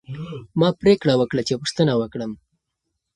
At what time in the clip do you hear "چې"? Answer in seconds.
1.47-1.59